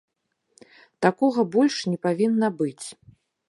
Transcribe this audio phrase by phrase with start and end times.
[1.07, 2.85] Такога больш не павінна быць.